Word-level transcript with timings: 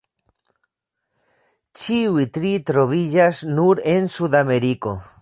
Ĉiuj 1.83 2.25
tri 2.39 2.57
troviĝas 2.71 3.45
nur 3.55 3.87
en 3.97 4.15
Sudameriko. 4.19 5.01